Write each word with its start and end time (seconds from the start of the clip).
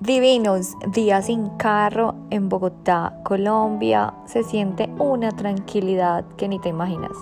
Divinos 0.00 0.78
días 0.94 1.26
sin 1.26 1.50
carro 1.58 2.14
en 2.30 2.48
Bogotá, 2.48 3.20
Colombia. 3.22 4.14
Se 4.24 4.42
siente 4.42 4.88
una 4.98 5.30
tranquilidad 5.30 6.24
que 6.38 6.48
ni 6.48 6.58
te 6.58 6.70
imaginas. 6.70 7.12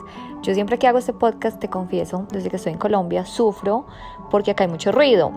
Yo 0.43 0.55
siempre 0.55 0.79
que 0.79 0.87
hago 0.87 0.99
este 0.99 1.13
podcast, 1.13 1.59
te 1.59 1.69
confieso, 1.69 2.29
desde 2.31 2.51
que 2.51 2.55
estoy 2.55 2.75
en 2.75 2.79
Colombia, 2.79 3.27
sufro 3.27 3.85
porque 4.31 4.53
acá 4.53 4.63
hay 4.63 4.71
mucho 4.71 4.93
ruido. 4.93 5.33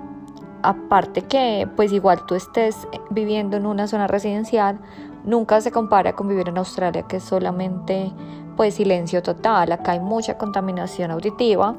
Aparte 0.62 1.24
que, 1.24 1.68
pues 1.76 1.92
igual 1.92 2.28
tú 2.28 2.36
estés 2.36 2.88
viviendo 3.10 3.58
en 3.58 3.66
una 3.66 3.88
zona 3.88 4.06
residencial, 4.06 4.80
nunca 5.24 5.62
se 5.62 5.72
compara 5.72 6.14
con 6.14 6.28
vivir 6.28 6.48
en 6.48 6.60
Australia, 6.60 7.08
que 7.08 7.18
es 7.18 7.24
solamente 7.24 8.12
pues 8.56 8.76
silencio 8.76 9.24
total. 9.24 9.72
Acá 9.72 9.94
hay 9.94 10.00
mucha 10.00 10.38
contaminación 10.38 11.10
auditiva 11.10 11.76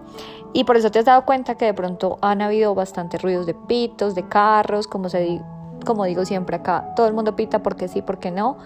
y 0.52 0.64
por 0.64 0.76
eso 0.76 0.90
te 0.90 0.98
has 0.98 1.04
dado 1.04 1.24
cuenta 1.24 1.54
que 1.54 1.66
de 1.66 1.74
pronto 1.74 2.18
han 2.20 2.42
habido 2.42 2.74
bastantes 2.74 3.22
ruidos 3.22 3.46
de 3.46 3.54
pitos, 3.54 4.16
de 4.16 4.26
carros, 4.26 4.88
como 4.88 5.08
se 5.08 5.40
como 5.84 6.04
digo 6.04 6.24
siempre 6.24 6.56
acá, 6.56 6.92
todo 6.96 7.06
el 7.06 7.14
mundo 7.14 7.36
pita 7.36 7.62
porque 7.62 7.88
sí, 7.88 8.02
porque 8.02 8.30
no. 8.30 8.58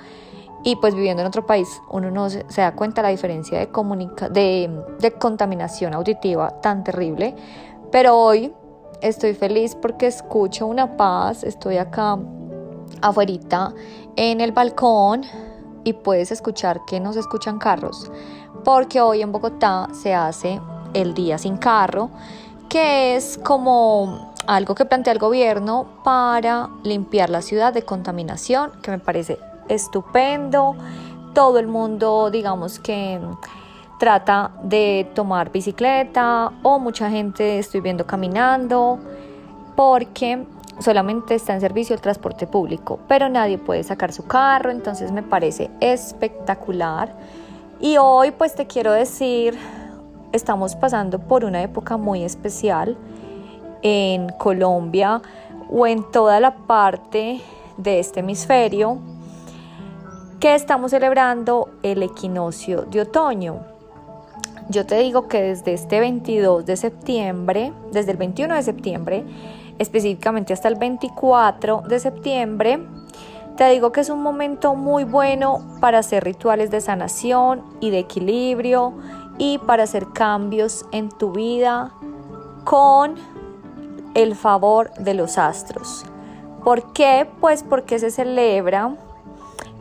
Y 0.65 0.77
pues 0.77 0.95
viviendo 0.95 1.23
en 1.23 1.29
otro 1.29 1.47
país, 1.47 1.81
uno 1.91 2.11
no 2.11 2.29
se, 2.29 2.45
da 2.57 2.75
cuenta 2.75 3.03
la 3.03 3.09
diferencia 3.09 3.59
de, 3.59 3.67
de, 4.31 4.85
de 4.99 5.13
contaminación 5.13 5.95
auditiva 5.95 6.61
tan 6.61 6.83
terrible. 6.83 7.37
Pero 7.93 8.17
hoy 8.17 8.53
estoy 9.01 9.35
feliz 9.35 9.75
porque 9.75 10.07
escucho 10.07 10.67
una 10.67 10.97
paz, 10.97 11.45
estoy 11.45 11.77
acá 11.77 12.19
afuera 13.03 13.73
en 14.17 14.41
el 14.41 14.53
balcón 14.53 15.23
y 15.85 15.93
puedes 15.93 16.33
escuchar 16.33 16.81
que 16.87 16.99
no 17.01 17.13
se 17.13 17.21
escuchan 17.21 17.59
carros, 17.59 18.11
porque 18.65 19.01
hoy 19.01 19.23
en 19.23 19.31
Bogotá 19.31 19.89
se 19.93 20.15
hace 20.15 20.61
el 20.95 21.15
día 21.15 21.39
sin 21.39 21.57
carro, 21.57 22.11
que 22.69 23.17
es 23.17 23.39
como 23.45 24.35
algo 24.47 24.75
que 24.75 24.85
plantea 24.85 25.13
el 25.13 25.19
gobierno 25.19 25.87
para 26.05 26.71
limpiar 26.83 27.31
la 27.31 27.43
ciudad 27.43 27.73
de 27.73 27.83
contaminación, 27.83 28.73
que 28.83 28.91
me 28.91 28.99
parece 28.99 29.39
estupendo. 29.69 30.77
Todo 31.35 31.59
el 31.59 31.67
mundo, 31.67 32.31
digamos 32.31 32.79
que 32.79 33.21
trata 33.99 34.53
de 34.63 35.11
tomar 35.15 35.51
bicicleta 35.51 36.53
o 36.63 36.79
mucha 36.79 37.11
gente 37.11 37.59
estoy 37.59 37.81
viendo 37.81 38.07
caminando 38.07 38.99
porque 39.75 40.47
solamente 40.81 41.35
está 41.35 41.55
en 41.55 41.61
servicio 41.61 41.95
el 41.95 42.01
transporte 42.01 42.47
público, 42.47 42.99
pero 43.09 43.29
nadie 43.29 43.59
puede 43.59 43.83
sacar 43.83 44.13
su 44.13 44.27
carro, 44.27 44.71
entonces 44.71 45.13
me 45.13 45.23
parece 45.23 45.71
espectacular. 45.81 47.15
Y 47.81 47.97
hoy 47.99 48.31
pues 48.31 48.55
te 48.55 48.67
quiero 48.67 48.93
decir, 48.93 49.59
estamos 50.33 50.77
pasando 50.77 51.19
por 51.19 51.45
una 51.45 51.63
época 51.63 51.97
muy 51.97 52.25
especial 52.25 52.97
en 53.89 54.31
Colombia 54.31 55.23
o 55.71 55.87
en 55.87 56.03
toda 56.11 56.41
la 56.41 56.57
parte 56.57 57.41
de 57.77 58.01
este 58.01 58.19
hemisferio 58.19 58.99
que 60.41 60.57
estamos 60.57 60.91
celebrando 60.91 61.69
el 61.85 62.03
equinoccio 62.03 62.83
de 62.83 63.03
otoño. 63.03 63.61
Yo 64.71 64.87
te 64.87 64.99
digo 64.99 65.29
que 65.29 65.41
desde 65.41 65.75
este 65.75 66.01
22 66.01 66.67
de 66.67 66.77
septiembre, 66.77 67.73
desde 67.93 68.11
el 68.11 68.17
21 68.17 68.57
de 68.57 68.63
septiembre, 68.65 69.25
específicamente 69.79 70.53
hasta 70.53 70.67
el 70.67 70.75
24 70.75 71.83
de 71.83 72.01
septiembre, 72.01 72.81
te 73.57 73.71
digo 73.71 73.93
que 73.93 74.01
es 74.01 74.11
un 74.11 74.21
momento 74.21 74.75
muy 74.75 75.05
bueno 75.05 75.65
para 75.81 76.01
hacer 76.01 76.25
rituales 76.25 76.73
de 76.73 76.81
sanación 76.81 77.63
y 77.79 77.91
de 77.91 78.01
equilibrio 78.01 78.95
y 79.39 79.59
para 79.59 79.85
hacer 79.85 80.09
cambios 80.13 80.85
en 80.91 81.09
tu 81.09 81.31
vida 81.31 81.93
con 82.65 83.15
el 84.17 84.35
favor 84.35 84.93
de 84.95 85.13
los 85.13 85.37
astros. 85.37 86.05
¿Por 86.65 86.95
qué? 86.95 87.29
Pues 87.39 87.63
porque 87.63 87.99
se 87.99 88.11
celebra 88.11 88.97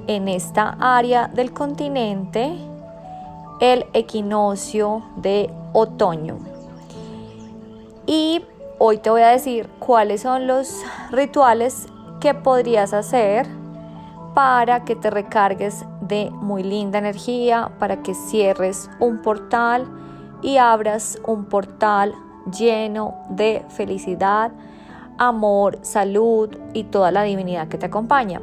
en 0.07 0.27
esta 0.27 0.75
área 0.79 1.29
del 1.29 1.53
continente 1.53 2.53
el 3.61 3.85
equinoccio 3.93 5.03
de 5.15 5.49
otoño. 5.71 6.37
Y 8.05 8.43
hoy 8.77 8.97
te 8.97 9.09
voy 9.09 9.21
a 9.21 9.29
decir 9.29 9.69
cuáles 9.79 10.23
son 10.23 10.47
los 10.47 10.83
rituales 11.11 11.87
que 12.19 12.33
podrías 12.33 12.93
hacer 12.93 13.47
para 14.33 14.83
que 14.83 14.97
te 14.97 15.09
recargues 15.09 15.85
de 16.01 16.29
muy 16.29 16.61
linda 16.61 16.99
energía, 16.99 17.71
para 17.79 18.03
que 18.03 18.13
cierres 18.13 18.89
un 18.99 19.21
portal 19.21 19.87
y 20.41 20.57
abras 20.57 21.17
un 21.25 21.45
portal 21.45 22.13
lleno 22.51 23.15
de 23.29 23.63
felicidad, 23.69 24.51
amor, 25.17 25.79
salud 25.81 26.49
y 26.73 26.85
toda 26.85 27.11
la 27.11 27.23
divinidad 27.23 27.67
que 27.67 27.77
te 27.77 27.85
acompaña. 27.85 28.41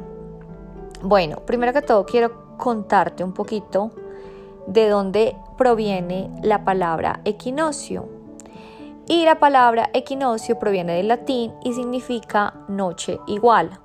Bueno, 1.01 1.37
primero 1.45 1.73
que 1.73 1.81
todo 1.81 2.05
quiero 2.05 2.57
contarte 2.57 3.23
un 3.23 3.33
poquito 3.33 3.91
de 4.67 4.87
dónde 4.87 5.35
proviene 5.57 6.31
la 6.41 6.63
palabra 6.63 7.21
equinoccio. 7.25 8.07
Y 9.05 9.25
la 9.25 9.37
palabra 9.37 9.89
equinoccio 9.93 10.57
proviene 10.57 10.93
del 10.93 11.09
latín 11.09 11.53
y 11.63 11.73
significa 11.73 12.53
noche 12.69 13.19
igual. 13.27 13.79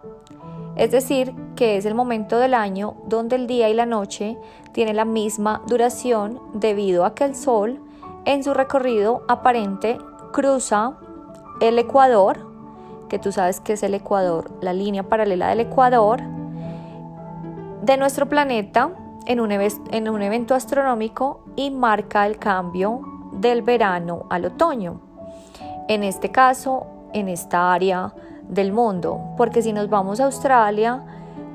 Es 0.77 0.93
decir, 0.93 1.35
que 1.57 1.77
es 1.77 1.85
el 1.87 1.95
momento 1.95 2.39
del 2.39 2.55
año 2.55 2.95
donde 3.07 3.35
el 3.35 3.49
día 3.49 3.69
y 3.69 3.75
la 3.75 3.85
noche 3.85 4.39
tienen 4.71 4.95
la 4.95 5.05
misma 5.05 5.63
duración 5.67 6.41
debido 6.55 7.05
a 7.05 7.17
que 7.17 7.25
el 7.25 7.35
sol 7.35 7.81
en 8.29 8.45
su 8.45 8.53
recorrido 8.53 9.23
aparente 9.27 9.97
cruza 10.33 10.99
el 11.63 11.79
Ecuador, 11.79 12.47
que 13.09 13.19
tú 13.19 13.33
sabes 13.33 13.59
que 13.59 13.73
es 13.73 13.83
el 13.83 13.95
Ecuador, 13.95 14.51
la 14.61 14.75
línea 14.75 15.03
paralela 15.03 15.49
del 15.49 15.61
Ecuador, 15.61 16.21
de 17.81 17.97
nuestro 17.97 18.29
planeta 18.29 18.91
en 19.25 19.41
un, 19.41 19.51
en 19.51 20.09
un 20.11 20.21
evento 20.21 20.55
astronómico 20.55 21.41
y 21.57 21.71
marca 21.71 22.27
el 22.27 22.39
cambio 22.39 23.01
del 23.33 23.63
verano 23.63 24.27
al 24.29 24.45
otoño. 24.45 25.01
En 25.89 26.05
este 26.05 26.31
caso, 26.31 26.87
en 27.15 27.31
esta 27.31 27.73
área 27.73 28.13
del 28.43 28.73
mundo, 28.73 29.23
porque 29.39 29.63
si 29.63 29.73
nos 29.73 29.89
vamos 29.89 30.21
a 30.21 30.27
Australia, 30.27 31.03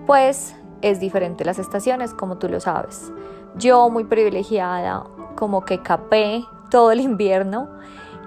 pues 0.07 0.55
es 0.81 0.99
diferente 0.99 1.45
las 1.45 1.59
estaciones, 1.59 2.15
como 2.15 2.39
tú 2.39 2.49
lo 2.49 2.59
sabes. 2.59 3.11
Yo 3.57 3.91
muy 3.91 4.05
privilegiada, 4.05 5.03
como 5.35 5.61
que 5.65 5.79
capé 5.83 6.43
todo 6.73 6.91
el 6.91 7.01
invierno 7.01 7.69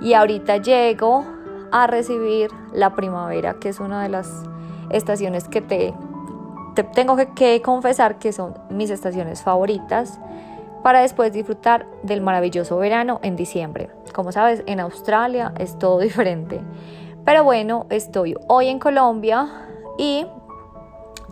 y 0.00 0.14
ahorita 0.14 0.58
llego 0.58 1.24
a 1.72 1.88
recibir 1.88 2.48
la 2.72 2.94
primavera, 2.94 3.54
que 3.54 3.68
es 3.68 3.80
una 3.80 4.04
de 4.04 4.08
las 4.08 4.44
estaciones 4.90 5.48
que 5.48 5.60
te, 5.60 5.92
tengo 6.94 7.16
que, 7.34 7.60
confesar 7.60 8.20
que 8.20 8.32
son 8.32 8.54
mis 8.70 8.90
estaciones 8.90 9.42
favoritas 9.42 10.20
para 10.84 11.00
después 11.00 11.32
disfrutar 11.32 11.86
del 12.04 12.20
maravilloso 12.20 12.78
verano 12.78 13.18
en 13.24 13.34
diciembre. 13.34 13.90
Como 14.14 14.30
sabes, 14.30 14.62
en 14.66 14.78
Australia 14.78 15.52
es 15.58 15.76
todo 15.76 15.98
diferente. 16.08 16.60
Pero 17.24 17.42
bueno, 17.42 17.86
estoy 17.90 18.36
hoy 18.46 18.68
en 18.68 18.78
Colombia 18.78 19.48
y 19.98 20.24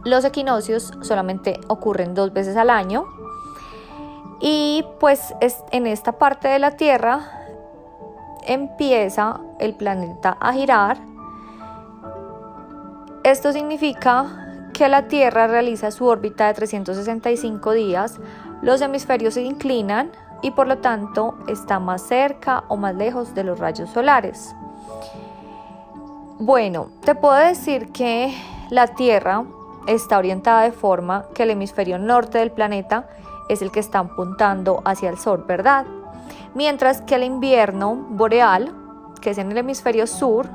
los 0.05 0.25
equinoccios 0.25 0.93
solamente 1.03 1.61
ocurren 1.69 2.13
dos 2.13 2.33
veces 2.33 2.57
al 2.57 2.71
año. 2.71 3.07
Y 4.41 4.85
pues 5.01 5.35
es 5.41 5.63
en 5.71 5.87
esta 5.87 6.13
parte 6.13 6.49
de 6.49 6.59
la 6.59 6.73
Tierra 6.73 7.45
empieza 8.47 9.41
el 9.59 9.75
planeta 9.75 10.37
a 10.41 10.53
girar. 10.53 10.99
Esto 13.23 13.53
significa 13.53 14.69
que 14.73 14.89
la 14.89 15.09
Tierra 15.09 15.47
realiza 15.47 15.91
su 15.91 16.07
órbita 16.07 16.49
de 16.49 16.55
365 16.55 17.73
días, 17.73 18.21
los 18.61 18.81
hemisferios 18.81 19.35
se 19.35 19.43
inclinan 19.43 20.11
y 20.43 20.51
por 20.51 20.67
lo 20.67 20.79
tanto 20.79 21.37
está 21.49 21.79
más 21.79 22.03
cerca 22.03 22.65
o 22.69 22.77
más 22.77 22.95
lejos 22.95 23.35
de 23.35 23.45
los 23.45 23.59
rayos 23.59 23.91
solares. 23.91 24.55
Bueno, 26.39 26.89
te 27.05 27.15
puedo 27.15 27.35
decir 27.35 27.93
que 27.93 28.35
la 28.69 28.89
Tierra 28.89 29.45
está 29.87 30.19
orientada 30.19 30.63
de 30.63 30.73
forma 30.73 31.27
que 31.35 31.45
el 31.45 31.51
hemisferio 31.51 31.99
norte 31.99 32.39
del 32.39 32.51
planeta 32.51 33.09
es 33.49 33.63
el 33.63 33.71
que 33.71 33.81
está 33.81 34.01
apuntando 34.01 34.83
hacia 34.85 35.11
el 35.11 35.19
Sol, 35.19 35.45
¿verdad? 35.47 35.87
mientras 36.55 37.03
que 37.03 37.17
el 37.17 37.25
invierno 37.25 37.95
boreal, 38.11 38.73
que 39.21 39.31
es 39.31 39.39
en 39.39 39.51
el 39.51 39.59
hemisferio 39.59 40.07
sur, 40.07 40.49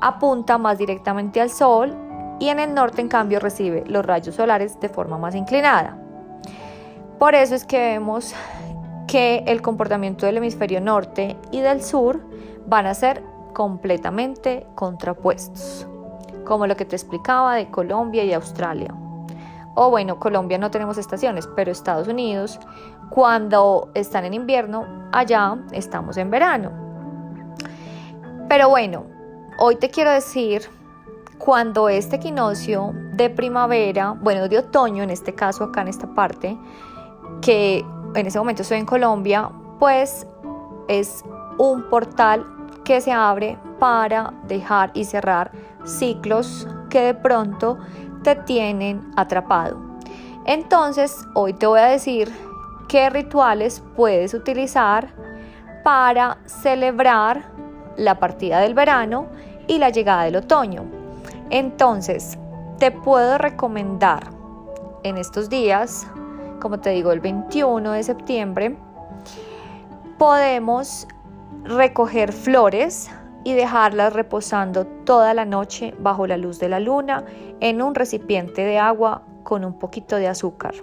apunta 0.00 0.58
más 0.58 0.78
directamente 0.78 1.40
al 1.40 1.50
Sol 1.50 1.96
y 2.38 2.48
en 2.48 2.58
el 2.58 2.74
norte 2.74 3.00
en 3.00 3.08
cambio 3.08 3.40
recibe 3.40 3.84
los 3.86 4.04
rayos 4.04 4.34
solares 4.34 4.78
de 4.80 4.88
forma 4.88 5.18
más 5.18 5.34
inclinada. 5.34 5.98
Por 7.18 7.34
eso 7.34 7.54
es 7.54 7.64
que 7.64 7.78
vemos 7.78 8.34
que 9.06 9.44
el 9.46 9.62
comportamiento 9.62 10.26
del 10.26 10.38
hemisferio 10.38 10.80
norte 10.80 11.36
y 11.50 11.60
del 11.60 11.82
sur 11.82 12.20
van 12.66 12.86
a 12.86 12.94
ser 12.94 13.22
completamente 13.52 14.66
contrapuestos, 14.74 15.86
como 16.44 16.66
lo 16.66 16.76
que 16.76 16.84
te 16.84 16.96
explicaba 16.96 17.54
de 17.54 17.70
Colombia 17.70 18.24
y 18.24 18.32
Australia. 18.32 19.01
O 19.74 19.90
bueno, 19.90 20.18
Colombia 20.18 20.58
no 20.58 20.70
tenemos 20.70 20.98
estaciones, 20.98 21.48
pero 21.56 21.70
Estados 21.70 22.08
Unidos, 22.08 22.60
cuando 23.10 23.90
están 23.94 24.24
en 24.24 24.34
invierno, 24.34 24.86
allá 25.12 25.56
estamos 25.72 26.16
en 26.16 26.30
verano. 26.30 26.70
Pero 28.48 28.68
bueno, 28.68 29.06
hoy 29.58 29.76
te 29.76 29.90
quiero 29.90 30.10
decir 30.10 30.68
cuando 31.38 31.88
este 31.88 32.16
equinoccio 32.16 32.92
de 33.14 33.30
primavera, 33.30 34.14
bueno, 34.20 34.46
de 34.48 34.58
otoño 34.58 35.02
en 35.02 35.10
este 35.10 35.34
caso 35.34 35.64
acá 35.64 35.80
en 35.82 35.88
esta 35.88 36.06
parte, 36.14 36.56
que 37.40 37.84
en 38.14 38.26
ese 38.26 38.38
momento 38.38 38.62
estoy 38.62 38.78
en 38.78 38.86
Colombia, 38.86 39.50
pues 39.78 40.26
es 40.88 41.24
un 41.58 41.88
portal 41.88 42.46
que 42.84 43.00
se 43.00 43.12
abre 43.12 43.58
para 43.78 44.32
dejar 44.46 44.90
y 44.94 45.04
cerrar 45.04 45.50
ciclos 45.84 46.68
que 46.90 47.00
de 47.00 47.14
pronto 47.14 47.78
te 48.22 48.36
tienen 48.36 49.10
atrapado. 49.16 49.78
Entonces, 50.44 51.16
hoy 51.34 51.52
te 51.52 51.66
voy 51.66 51.80
a 51.80 51.86
decir 51.86 52.32
qué 52.88 53.10
rituales 53.10 53.82
puedes 53.96 54.34
utilizar 54.34 55.08
para 55.84 56.38
celebrar 56.46 57.44
la 57.96 58.18
partida 58.18 58.60
del 58.60 58.74
verano 58.74 59.26
y 59.66 59.78
la 59.78 59.90
llegada 59.90 60.24
del 60.24 60.36
otoño. 60.36 60.84
Entonces, 61.50 62.38
te 62.78 62.90
puedo 62.90 63.38
recomendar 63.38 64.30
en 65.04 65.16
estos 65.18 65.48
días, 65.48 66.06
como 66.60 66.80
te 66.80 66.90
digo, 66.90 67.12
el 67.12 67.20
21 67.20 67.92
de 67.92 68.02
septiembre, 68.02 68.76
podemos 70.18 71.06
recoger 71.64 72.32
flores 72.32 73.10
y 73.44 73.54
dejarlas 73.54 74.12
reposando 74.12 74.86
toda 74.86 75.34
la 75.34 75.44
noche 75.44 75.94
bajo 75.98 76.26
la 76.26 76.36
luz 76.36 76.58
de 76.58 76.68
la 76.68 76.80
luna 76.80 77.24
en 77.60 77.82
un 77.82 77.94
recipiente 77.94 78.64
de 78.64 78.78
agua 78.78 79.22
con 79.42 79.64
un 79.64 79.78
poquito 79.78 80.16
de 80.16 80.28
azúcar. 80.28 80.74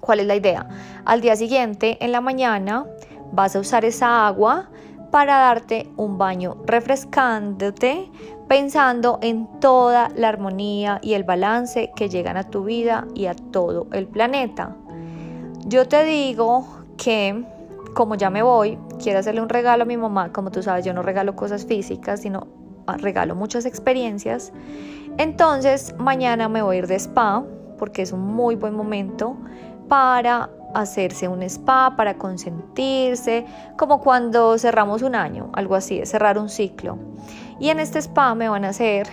¿Cuál 0.00 0.20
es 0.20 0.26
la 0.26 0.34
idea? 0.34 0.68
Al 1.04 1.20
día 1.20 1.36
siguiente, 1.36 1.96
en 2.00 2.10
la 2.10 2.20
mañana, 2.20 2.86
vas 3.32 3.54
a 3.54 3.60
usar 3.60 3.84
esa 3.84 4.26
agua 4.26 4.68
para 5.12 5.38
darte 5.38 5.88
un 5.96 6.18
baño 6.18 6.56
refrescándote, 6.66 8.10
pensando 8.48 9.18
en 9.22 9.46
toda 9.60 10.08
la 10.16 10.28
armonía 10.30 10.98
y 11.02 11.12
el 11.14 11.22
balance 11.22 11.92
que 11.94 12.08
llegan 12.08 12.36
a 12.36 12.44
tu 12.44 12.64
vida 12.64 13.06
y 13.14 13.26
a 13.26 13.34
todo 13.34 13.86
el 13.92 14.08
planeta. 14.08 14.74
Yo 15.66 15.86
te 15.86 16.04
digo 16.04 16.66
que 16.96 17.44
como 17.94 18.14
ya 18.14 18.30
me 18.30 18.42
voy, 18.42 18.78
quiero 19.02 19.18
hacerle 19.18 19.40
un 19.40 19.48
regalo 19.48 19.82
a 19.82 19.86
mi 19.86 19.96
mamá. 19.96 20.32
Como 20.32 20.50
tú 20.50 20.62
sabes, 20.62 20.84
yo 20.84 20.94
no 20.94 21.02
regalo 21.02 21.36
cosas 21.36 21.66
físicas, 21.66 22.20
sino 22.20 22.46
ah, 22.86 22.96
regalo 22.96 23.34
muchas 23.34 23.66
experiencias. 23.66 24.52
Entonces, 25.18 25.94
mañana 25.98 26.48
me 26.48 26.62
voy 26.62 26.76
a 26.76 26.78
ir 26.80 26.86
de 26.86 26.96
spa, 26.96 27.44
porque 27.78 28.02
es 28.02 28.12
un 28.12 28.20
muy 28.20 28.56
buen 28.56 28.74
momento 28.74 29.36
para 29.88 30.50
hacerse 30.74 31.28
un 31.28 31.42
spa, 31.42 31.94
para 31.96 32.14
consentirse, 32.14 33.44
como 33.76 34.00
cuando 34.00 34.56
cerramos 34.56 35.02
un 35.02 35.14
año, 35.14 35.50
algo 35.52 35.74
así, 35.74 36.04
cerrar 36.06 36.38
un 36.38 36.48
ciclo. 36.48 36.98
Y 37.60 37.68
en 37.68 37.78
este 37.78 37.98
spa 37.98 38.34
me 38.34 38.48
van 38.48 38.64
a 38.64 38.70
hacer 38.70 39.06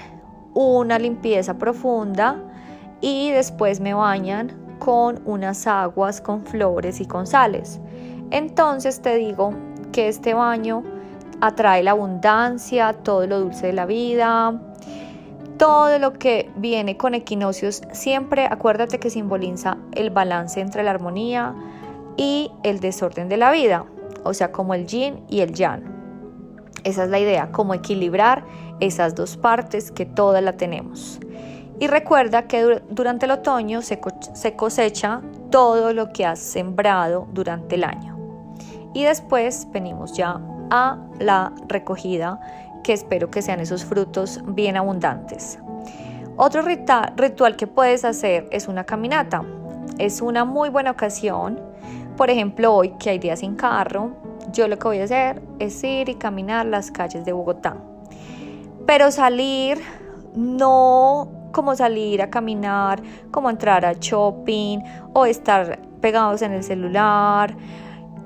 una 0.54 0.98
limpieza 1.00 1.58
profunda 1.58 2.38
y 3.02 3.32
después 3.32 3.80
me 3.80 3.94
bañan 3.94 4.54
con 4.80 5.22
unas 5.26 5.68
aguas 5.68 6.22
con 6.22 6.46
flores 6.46 7.02
y 7.02 7.06
con 7.06 7.28
sales. 7.28 7.80
Entonces 8.32 9.02
te 9.02 9.16
digo 9.16 9.54
que 9.92 10.08
este 10.08 10.34
baño 10.34 10.84
atrae 11.42 11.84
la 11.84 11.92
abundancia, 11.92 12.94
todo 12.94 13.26
lo 13.26 13.40
dulce 13.40 13.68
de 13.68 13.74
la 13.74 13.86
vida, 13.86 14.62
todo 15.58 16.00
lo 16.00 16.14
que 16.14 16.50
viene 16.56 16.96
con 16.96 17.16
equinoccios, 17.16 17.82
siempre 17.92 18.46
acuérdate 18.46 19.00
que 19.00 19.10
simboliza 19.10 19.78
el 19.94 20.10
balance 20.10 20.62
entre 20.62 20.84
la 20.84 20.92
armonía 20.92 21.56
y 22.18 22.52
el 22.64 22.80
desorden 22.80 23.30
de 23.30 23.38
la 23.38 23.52
vida, 23.52 23.86
o 24.24 24.34
sea, 24.34 24.52
como 24.52 24.74
el 24.74 24.86
yin 24.88 25.24
y 25.28 25.42
el 25.42 25.54
yang. 25.54 25.84
Esa 26.84 27.04
es 27.04 27.10
la 27.10 27.20
idea, 27.20 27.52
como 27.52 27.74
equilibrar 27.74 28.46
esas 28.80 29.16
dos 29.16 29.36
partes 29.36 29.92
que 29.92 30.06
todas 30.06 30.42
la 30.42 30.54
tenemos. 30.54 31.20
Y 31.80 31.88
recuerda 31.88 32.48
que 32.48 32.82
durante 32.90 33.26
el 33.26 33.32
otoño 33.32 33.82
se 33.82 34.56
cosecha 34.56 35.22
todo 35.50 35.94
lo 35.94 36.12
que 36.12 36.26
has 36.26 36.40
sembrado 36.40 37.28
durante 37.34 37.76
el 37.76 37.84
año 37.84 38.09
y 38.94 39.04
después 39.04 39.68
venimos 39.72 40.14
ya 40.14 40.40
a 40.72 40.98
la 41.20 41.52
recogida 41.68 42.40
que 42.84 42.94
espero 42.94 43.30
que 43.30 43.42
sean 43.42 43.60
esos 43.60 43.86
frutos 43.86 44.42
bien 44.46 44.78
abundantes. 44.78 45.60
Otro 46.38 46.62
ritual 46.62 47.56
que 47.58 47.68
puedes 47.68 48.06
hacer 48.06 48.48
es 48.52 48.68
una 48.68 48.86
caminata. 48.86 49.44
Es 49.98 50.22
una 50.22 50.46
muy 50.46 50.70
buena 50.70 50.92
ocasión. 50.92 51.60
Por 52.16 52.30
ejemplo, 52.30 52.74
hoy 52.74 52.92
que 52.92 53.10
hay 53.10 53.20
días 53.20 53.40
sin 53.40 53.56
carro, 53.56 54.12
yo 54.54 54.68
lo 54.68 54.78
que 54.80 54.88
voy 54.88 55.00
a 55.00 55.04
hacer 55.04 55.42
es 55.60 55.84
ir 55.84 56.08
y 56.08 56.16
caminar 56.16 56.66
las 56.66 56.92
calles 56.92 57.26
de 57.26 57.34
Bogotá. 57.34 57.76
Pero 58.86 59.12
salir 59.12 59.80
no 60.36 61.30
como 61.52 61.76
salir 61.76 62.22
a 62.22 62.30
caminar, 62.30 63.02
como 63.32 63.50
entrar 63.50 63.86
a 63.86 63.94
shopping 63.94 64.80
o 65.14 65.26
estar 65.26 65.80
pegados 66.00 66.42
en 66.42 66.54
el 66.54 66.64
celular 66.64 67.56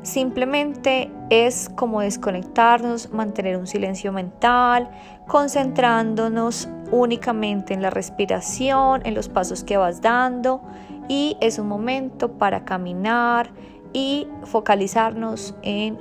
Simplemente 0.03 1.09
es 1.29 1.69
como 1.69 2.01
desconectarnos, 2.01 3.13
mantener 3.13 3.55
un 3.57 3.67
silencio 3.67 4.11
mental, 4.11 4.91
concentrándonos 5.27 6.67
únicamente 6.91 7.73
en 7.73 7.81
la 7.81 7.89
respiración, 7.89 9.01
en 9.05 9.15
los 9.15 9.29
pasos 9.29 9.63
que 9.63 9.77
vas 9.77 10.01
dando 10.01 10.61
y 11.07 11.38
es 11.39 11.57
un 11.57 11.69
momento 11.69 12.33
para 12.33 12.65
caminar 12.65 13.51
y 13.94 14.27
focalizarnos 14.44 15.55
en 15.61 15.97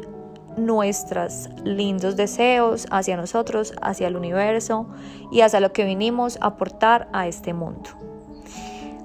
nuestros 0.56 1.49
lindos 1.62 2.16
deseos 2.16 2.88
hacia 2.90 3.16
nosotros, 3.16 3.72
hacia 3.81 4.08
el 4.08 4.16
universo 4.16 4.88
y 5.31 5.43
hacia 5.43 5.60
lo 5.60 5.72
que 5.72 5.84
vinimos 5.84 6.38
a 6.40 6.46
aportar 6.46 7.08
a 7.12 7.28
este 7.28 7.54
mundo. 7.54 7.90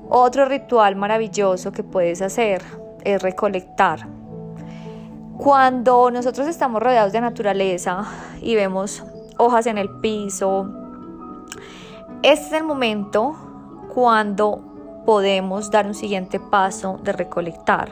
Otro 0.09 0.45
ritual 0.45 0.95
maravilloso 0.95 1.71
que 1.71 1.83
puedes 1.83 2.23
hacer 2.23 2.63
es 3.03 3.21
recolectar 3.21 4.17
cuando 5.38 6.10
nosotros 6.10 6.48
estamos 6.48 6.81
rodeados 6.81 7.13
de 7.13 7.22
naturaleza 7.22 8.06
y 8.42 8.56
vemos 8.56 9.04
hojas 9.38 9.68
en 9.68 9.78
el 9.78 9.89
piso, 10.00 10.68
este 12.24 12.48
es 12.48 12.54
el 12.54 12.63
momento 12.63 13.36
cuando 13.94 15.04
podemos 15.06 15.69
dar 15.69 15.86
un 15.86 15.94
siguiente 15.94 16.39
paso 16.39 17.00
de 17.04 17.13
recolectar, 17.13 17.92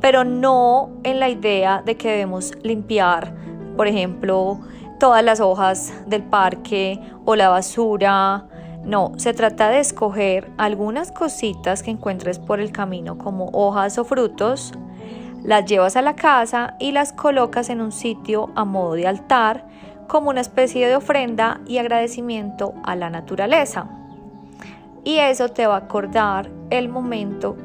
pero 0.00 0.24
no 0.24 0.90
en 1.04 1.20
la 1.20 1.28
idea 1.28 1.82
de 1.84 1.96
que 1.96 2.10
debemos 2.10 2.52
limpiar, 2.62 3.32
por 3.76 3.86
ejemplo, 3.86 4.58
todas 4.98 5.22
las 5.22 5.38
hojas 5.38 5.92
del 6.06 6.24
parque 6.24 7.00
o 7.24 7.36
la 7.36 7.48
basura. 7.48 8.46
No, 8.84 9.12
se 9.16 9.32
trata 9.32 9.68
de 9.68 9.78
escoger 9.78 10.50
algunas 10.56 11.12
cositas 11.12 11.84
que 11.84 11.92
encuentres 11.92 12.40
por 12.40 12.58
el 12.58 12.72
camino 12.72 13.16
como 13.16 13.48
hojas 13.52 13.96
o 13.98 14.04
frutos 14.04 14.72
las 15.48 15.64
llevas 15.64 15.96
a 15.96 16.02
la 16.02 16.14
casa 16.14 16.74
y 16.78 16.92
las 16.92 17.14
colocas 17.14 17.70
en 17.70 17.80
un 17.80 17.90
sitio 17.90 18.50
a 18.54 18.66
modo 18.66 18.92
de 18.92 19.06
altar 19.06 19.64
como 20.06 20.28
una 20.28 20.42
especie 20.42 20.86
de 20.86 20.94
ofrenda 20.94 21.62
y 21.66 21.78
agradecimiento 21.78 22.74
a 22.84 22.94
la 22.96 23.08
naturaleza. 23.08 23.88
Y 25.04 25.16
eso 25.16 25.48
te 25.48 25.66
va 25.66 25.76
a 25.76 25.78
acordar 25.78 26.50
el 26.68 26.90
momento 26.90 27.56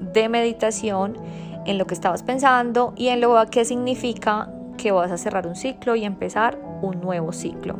de 0.00 0.30
meditación 0.30 1.18
en 1.66 1.76
lo 1.76 1.86
que 1.86 1.92
estabas 1.92 2.22
pensando 2.22 2.94
y 2.96 3.08
en 3.08 3.20
lo 3.20 3.36
que 3.50 3.66
significa 3.66 4.48
que 4.78 4.90
vas 4.90 5.10
a 5.10 5.18
cerrar 5.18 5.46
un 5.46 5.54
ciclo 5.54 5.96
y 5.96 6.06
empezar 6.06 6.58
un 6.80 6.98
nuevo 7.02 7.34
ciclo. 7.34 7.78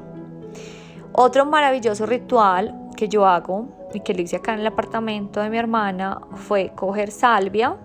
Otro 1.15 1.47
maravilloso 1.47 2.05
ritual 2.05 2.91
que 2.99 3.09
yo 3.09 3.25
hago 3.25 3.69
y 3.95 4.01
que 4.01 4.13
le 4.13 4.25
hice 4.25 4.37
acá 4.37 4.53
en 4.53 4.61
el 4.61 4.67
apartamento 4.67 5.41
de 5.41 5.49
mi 5.49 5.57
hermana 5.57 6.21
fue 6.35 6.73
coger 6.75 7.11
salvia 7.11 7.77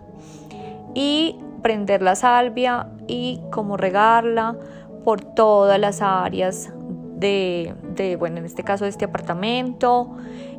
y 0.93 1.39
prender 1.63 2.03
la 2.03 2.15
salvia 2.15 2.89
y 3.08 3.41
como 3.51 3.77
regarla 3.77 4.55
por 5.03 5.22
todas 5.22 5.79
las 5.79 6.01
áreas 6.01 6.72
de, 7.15 7.74
de, 7.96 8.15
bueno, 8.15 8.38
en 8.38 8.46
este 8.46 8.63
caso 8.63 8.84
de 8.84 8.91
este 8.91 9.05
apartamento 9.05 10.15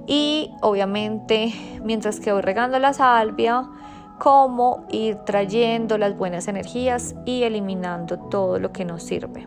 y 0.07 0.51
obviamente 0.61 1.53
mientras 1.85 2.19
que 2.19 2.33
voy 2.33 2.43
regando 2.43 2.79
la 2.79 2.93
salvia, 2.93 3.69
como 4.19 4.87
ir 4.91 5.17
trayendo 5.27 5.99
las 5.99 6.17
buenas 6.17 6.49
energías 6.49 7.15
y 7.25 7.43
eliminando 7.43 8.19
todo 8.19 8.59
lo 8.59 8.73
que 8.73 8.85
nos 8.85 9.03
sirve. 9.03 9.47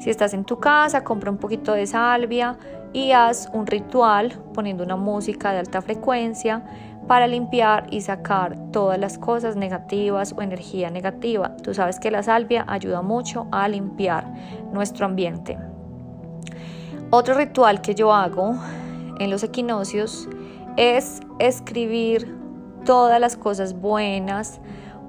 Si 0.00 0.10
estás 0.10 0.34
en 0.34 0.44
tu 0.44 0.58
casa, 0.58 1.04
compra 1.04 1.30
un 1.30 1.38
poquito 1.38 1.72
de 1.74 1.86
salvia 1.86 2.58
y 2.92 3.12
haz 3.12 3.48
un 3.52 3.66
ritual 3.66 4.32
poniendo 4.52 4.84
una 4.84 4.96
música 4.96 5.52
de 5.52 5.60
alta 5.60 5.80
frecuencia 5.80 6.64
para 7.06 7.26
limpiar 7.26 7.86
y 7.90 8.00
sacar 8.00 8.56
todas 8.72 8.98
las 8.98 9.18
cosas 9.18 9.56
negativas 9.56 10.34
o 10.36 10.42
energía 10.42 10.90
negativa. 10.90 11.56
Tú 11.56 11.74
sabes 11.74 11.98
que 11.98 12.10
la 12.10 12.22
salvia 12.22 12.64
ayuda 12.68 13.02
mucho 13.02 13.46
a 13.50 13.68
limpiar 13.68 14.26
nuestro 14.72 15.06
ambiente. 15.06 15.58
Otro 17.10 17.34
ritual 17.34 17.82
que 17.82 17.94
yo 17.94 18.12
hago 18.12 18.54
en 19.18 19.30
los 19.30 19.42
equinoccios 19.42 20.28
es 20.76 21.20
escribir 21.38 22.34
todas 22.84 23.20
las 23.20 23.36
cosas 23.36 23.74
buenas 23.74 24.60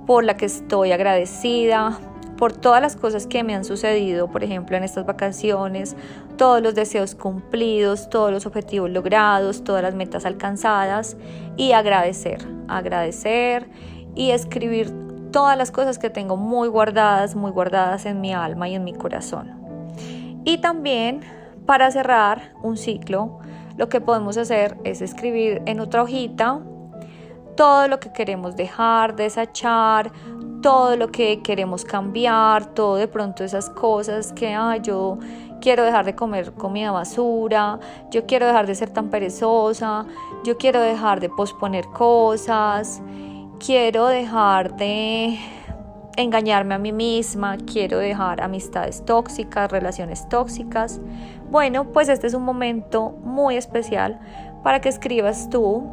por 0.05 0.23
las 0.23 0.35
que 0.35 0.45
estoy 0.45 0.91
agradecida, 0.91 1.99
por 2.43 2.51
todas 2.51 2.81
las 2.81 2.97
cosas 2.97 3.25
que 3.25 3.41
me 3.41 3.55
han 3.55 3.63
sucedido, 3.63 4.27
por 4.27 4.43
ejemplo, 4.43 4.75
en 4.75 4.83
estas 4.83 5.05
vacaciones, 5.05 5.95
todos 6.35 6.61
los 6.61 6.75
deseos 6.75 7.15
cumplidos, 7.15 8.09
todos 8.09 8.33
los 8.33 8.45
objetivos 8.45 8.89
logrados, 8.89 9.63
todas 9.63 9.81
las 9.81 9.95
metas 9.95 10.25
alcanzadas 10.25 11.15
y 11.55 11.71
agradecer, 11.71 12.45
agradecer 12.67 13.69
y 14.13 14.31
escribir 14.31 14.91
todas 15.31 15.57
las 15.57 15.71
cosas 15.71 15.97
que 15.99 16.09
tengo 16.09 16.35
muy 16.35 16.67
guardadas, 16.67 17.33
muy 17.33 17.49
guardadas 17.49 18.05
en 18.05 18.19
mi 18.19 18.33
alma 18.33 18.67
y 18.67 18.75
en 18.75 18.83
mi 18.83 18.91
corazón. 18.91 19.53
Y 20.43 20.57
también 20.57 21.21
para 21.65 21.91
cerrar 21.91 22.55
un 22.61 22.75
ciclo, 22.75 23.39
lo 23.77 23.87
que 23.87 24.01
podemos 24.01 24.35
hacer 24.35 24.77
es 24.83 25.01
escribir 25.01 25.61
en 25.65 25.79
otra 25.79 26.03
hojita 26.03 26.59
todo 27.55 27.87
lo 27.87 27.99
que 27.99 28.11
queremos 28.11 28.55
dejar, 28.55 29.15
desechar, 29.15 30.11
todo 30.61 30.95
lo 30.95 31.09
que 31.09 31.41
queremos 31.41 31.83
cambiar, 31.83 32.65
todo 32.73 32.95
de 32.95 33.07
pronto 33.07 33.43
esas 33.43 33.69
cosas 33.69 34.31
que 34.33 34.53
ay, 34.53 34.79
yo 34.81 35.17
quiero 35.61 35.83
dejar 35.83 36.05
de 36.05 36.15
comer 36.15 36.53
comida 36.53 36.91
basura, 36.91 37.79
yo 38.11 38.25
quiero 38.25 38.47
dejar 38.47 38.65
de 38.65 38.75
ser 38.75 38.89
tan 38.89 39.09
perezosa, 39.09 40.05
yo 40.43 40.57
quiero 40.57 40.79
dejar 40.79 41.19
de 41.19 41.29
posponer 41.29 41.85
cosas, 41.87 43.01
quiero 43.59 44.07
dejar 44.07 44.75
de 44.75 45.37
engañarme 46.15 46.75
a 46.75 46.79
mí 46.79 46.91
misma, 46.91 47.57
quiero 47.57 47.97
dejar 47.97 48.41
amistades 48.41 49.03
tóxicas, 49.05 49.71
relaciones 49.71 50.27
tóxicas. 50.29 50.99
Bueno, 51.49 51.85
pues 51.91 52.09
este 52.09 52.27
es 52.27 52.33
un 52.33 52.43
momento 52.43 53.11
muy 53.23 53.57
especial 53.57 54.19
para 54.63 54.79
que 54.81 54.89
escribas 54.89 55.49
tú 55.49 55.83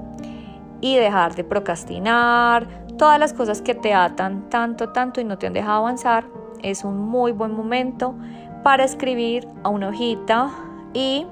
y 0.81 0.97
dejar 0.97 1.35
de 1.35 1.45
procrastinar, 1.45 2.67
todas 2.97 3.19
las 3.19 3.33
cosas 3.33 3.63
que 3.63 3.75
te 3.75 3.95
atan 3.95 4.51
tanto, 4.51 4.91
tanto 4.91 5.21
y 5.21 5.25
no 5.25 5.39
te 5.39 5.47
han 5.47 5.53
dejado 5.53 5.79
avanzar. 5.79 6.25
Es 6.63 6.85
un 6.85 6.99
muy 6.99 7.33
buen 7.33 7.55
momento 7.55 8.15
para 8.63 8.85
escribir 8.85 9.49
a 9.63 9.71
una 9.71 9.89
hojita 9.89 10.51
y 10.93 11.27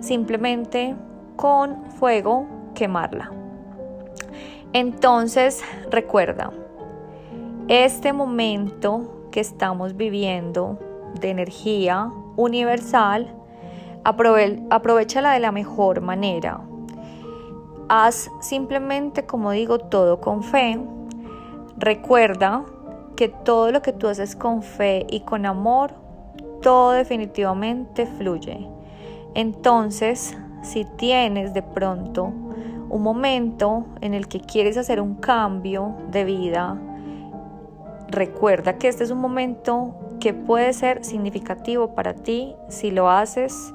simplemente 0.00 0.96
con 1.36 1.84
fuego 1.92 2.46
quemarla. 2.74 3.30
Entonces, 4.72 5.62
recuerda, 5.90 6.50
este 7.68 8.12
momento 8.12 9.28
que 9.30 9.40
estamos 9.40 9.96
viviendo 9.96 10.78
de 11.20 11.30
energía 11.30 12.10
universal, 12.36 13.34
aprovechala 14.04 15.32
de 15.32 15.40
la 15.40 15.52
mejor 15.52 16.00
manera. 16.00 16.60
Haz 17.88 18.30
simplemente, 18.40 19.24
como 19.24 19.50
digo, 19.52 19.78
todo 19.78 20.20
con 20.20 20.42
fe. 20.42 20.78
Recuerda 21.78 22.64
que 23.16 23.28
todo 23.28 23.72
lo 23.72 23.80
que 23.80 23.92
tú 23.92 24.08
haces 24.08 24.36
con 24.36 24.62
fe 24.62 25.06
y 25.08 25.20
con 25.20 25.46
amor, 25.46 25.92
todo 26.60 26.92
definitivamente 26.92 28.06
fluye. 28.06 28.68
Entonces, 29.34 30.36
si 30.62 30.84
tienes 30.84 31.54
de 31.54 31.62
pronto 31.62 32.32
un 32.90 33.02
momento 33.02 33.86
en 34.00 34.12
el 34.12 34.28
que 34.28 34.40
quieres 34.40 34.76
hacer 34.76 35.00
un 35.00 35.14
cambio 35.14 35.94
de 36.10 36.24
vida, 36.24 36.78
recuerda 38.08 38.76
que 38.76 38.88
este 38.88 39.04
es 39.04 39.10
un 39.10 39.20
momento 39.20 39.94
que 40.20 40.34
puede 40.34 40.72
ser 40.72 41.04
significativo 41.04 41.94
para 41.94 42.14
ti 42.14 42.54
si 42.68 42.90
lo 42.90 43.10
haces 43.10 43.72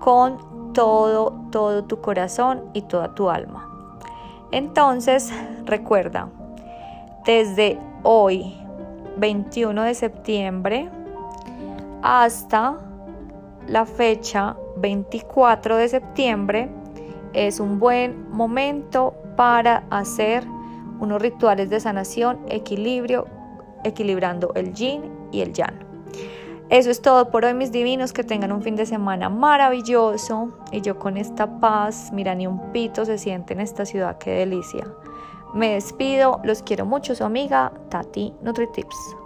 con 0.00 0.54
todo, 0.74 1.32
todo 1.50 1.84
tu 1.84 2.00
corazón 2.00 2.64
y 2.74 2.82
toda 2.82 3.14
tu 3.14 3.30
alma. 3.30 3.70
Entonces, 4.50 5.32
recuerda, 5.64 6.28
desde 7.24 7.78
hoy, 8.02 8.54
21 9.16 9.82
de 9.82 9.94
septiembre, 9.94 10.90
hasta 12.02 12.76
la 13.66 13.86
fecha 13.86 14.56
24 14.76 15.76
de 15.76 15.88
septiembre, 15.88 16.70
es 17.32 17.58
un 17.60 17.78
buen 17.78 18.30
momento 18.30 19.14
para 19.36 19.84
hacer 19.90 20.44
unos 21.00 21.20
rituales 21.20 21.70
de 21.70 21.80
sanación, 21.80 22.38
equilibrio, 22.48 23.26
equilibrando 23.82 24.52
el 24.54 24.72
yin 24.72 25.02
y 25.32 25.40
el 25.40 25.52
yang. 25.52 25.83
Eso 26.70 26.90
es 26.90 27.02
todo 27.02 27.30
por 27.30 27.44
hoy, 27.44 27.54
mis 27.54 27.72
divinos. 27.72 28.12
Que 28.12 28.24
tengan 28.24 28.52
un 28.52 28.62
fin 28.62 28.76
de 28.76 28.86
semana 28.86 29.28
maravilloso. 29.28 30.48
Y 30.72 30.80
yo 30.80 30.98
con 30.98 31.16
esta 31.16 31.60
paz, 31.60 32.10
mira, 32.12 32.34
ni 32.34 32.46
un 32.46 32.72
pito 32.72 33.04
se 33.04 33.18
siente 33.18 33.52
en 33.52 33.60
esta 33.60 33.84
ciudad. 33.84 34.18
Qué 34.18 34.30
delicia. 34.30 34.86
Me 35.54 35.74
despido, 35.74 36.40
los 36.42 36.62
quiero 36.62 36.84
mucho, 36.84 37.14
su 37.14 37.24
amiga 37.24 37.72
Tati 37.88 38.34
NutriTips. 38.42 39.23